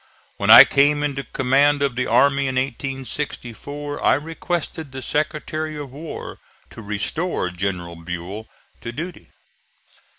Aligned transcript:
When 0.37 0.49
I 0.49 0.65
came 0.65 1.03
into 1.03 1.23
command 1.23 1.83
of 1.83 1.95
the 1.95 2.07
army 2.07 2.47
in 2.47 2.55
1864, 2.55 4.03
I 4.03 4.15
requested 4.15 4.91
the 4.91 5.01
Secretary 5.03 5.77
of 5.77 5.91
War 5.91 6.39
to 6.71 6.81
restore 6.81 7.51
General 7.51 7.95
Buell 7.97 8.47
to 8.81 8.91
duty. 8.91 9.29